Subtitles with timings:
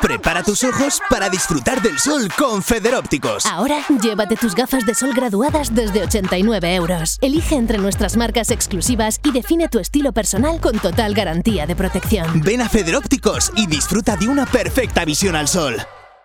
[0.00, 3.44] Prepara tus ojos para disfrutar del sol con Federópticos.
[3.46, 7.18] Ahora, llévate tus gafas de sol graduadas desde 89 euros.
[7.20, 12.42] Elige entre nuestras marcas exclusivas y define tu estilo personal con total garantía de protección.
[12.42, 15.76] Ven a Federópticos y disfruta de una perfecta visión al sol.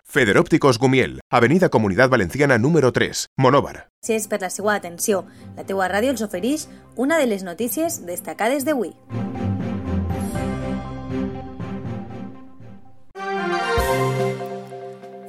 [0.04, 3.88] Federópticos Gumiel, Avenida Comunidad Valenciana número 3, Monóvar.
[4.04, 5.24] Gràcies per la seva atenció.
[5.56, 8.92] La teua ràdio els ofereix una de les notícies destacades d'avui.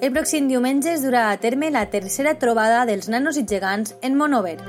[0.06, 4.20] El pròxim diumenge es durà a terme la tercera trobada dels nanos i gegants en
[4.20, 4.60] Monover.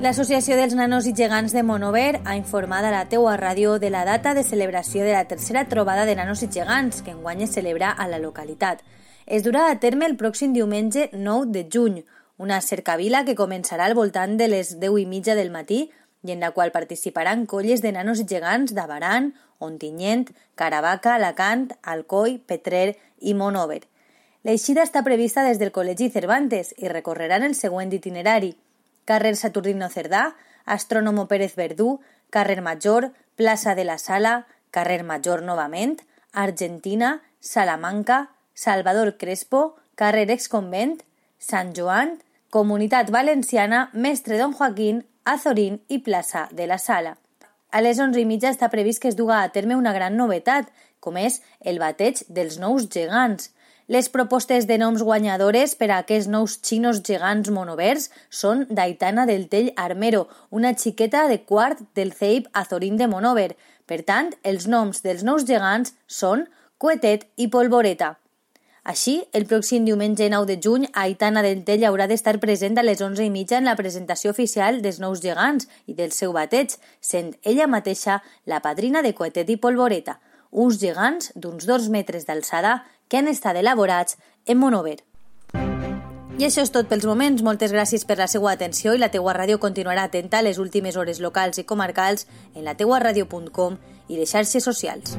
[0.00, 4.06] L'Associació dels Nanos i Gegants de Monover ha informat a la teua ràdio de la
[4.08, 7.90] data de celebració de la tercera trobada de nanos i gegants que enguany es celebra
[7.92, 8.80] a la localitat.
[9.26, 11.98] Es durà a terme el pròxim diumenge 9 de juny,
[12.38, 15.82] una cercavila que començarà al voltant de les 10 i mitja del matí
[16.24, 22.38] i en la qual participaran colles de nanos i gegants d'Avaran, Ontinyent, Caravaca, Alacant, Alcoi,
[22.40, 23.82] Petrer i Monover.
[24.48, 28.54] L'eixida està prevista des del Col·legi Cervantes i recorreran el següent itinerari–
[29.10, 30.36] carrer Saturnino Cerdà,
[30.70, 31.98] Astrònomo Pérez Verdú,
[32.30, 35.96] carrer Major, plaça de la Sala, carrer Major novament,
[36.32, 41.00] Argentina, Salamanca, Salvador Crespo, carrer Exconvent,
[41.38, 47.16] Sant Joan, Comunitat Valenciana, Mestre Don Joaquín, Azorín i plaça de la Sala.
[47.70, 50.70] A les 11 i mitja està previst que es duga a terme una gran novetat,
[51.00, 53.50] com és el bateig dels nous gegants–
[53.90, 59.48] les propostes de noms guanyadores per a aquests nous xinos gegants monovers són d'Aitana del
[59.50, 63.56] Tell Armero, una xiqueta de quart del CEIP Azorín de Monover.
[63.90, 66.46] Per tant, els noms dels nous gegants són
[66.78, 68.12] Coetet i Polvoreta.
[68.86, 73.02] Així, el pròxim diumenge 9 de juny, Aitana del Tell haurà d'estar present a les
[73.02, 77.34] 11 i mitja en la presentació oficial dels nous gegants i del seu bateig, sent
[77.42, 83.18] ella mateixa la padrina de Coetet i Polvoreta, uns gegants d'uns dos metres d'alçada que
[83.18, 84.98] han estat elaborats en monover.
[86.40, 87.42] I això és tot pels moments.
[87.44, 90.96] Moltes gràcies per la seva atenció i la teua ràdio continuarà atenta a les últimes
[90.96, 93.76] hores locals i comarcals en la teuaradio.com
[94.08, 95.18] i de xarxes socials.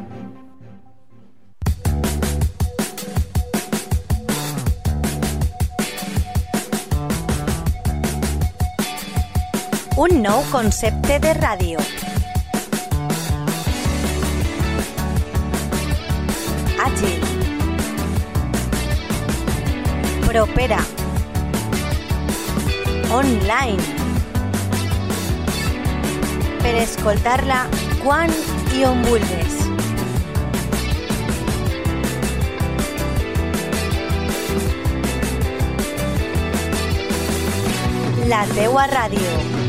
[10.02, 12.01] Un nou concepte de ràdio.
[20.32, 20.80] Propera.
[23.12, 23.84] Online.
[26.62, 27.66] Per escoltar-la
[28.00, 28.32] quan
[28.72, 29.60] i.
[38.32, 39.61] La teua ràdio.